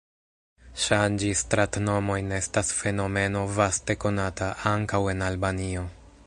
Ŝanĝi 0.85 1.27
stratnomojn 1.41 2.33
estas 2.37 2.73
fenomeno 2.79 3.45
vaste 3.59 3.97
konata, 4.05 4.49
ankaŭ 4.73 5.03
en 5.15 5.23
Albanio. 5.29 5.87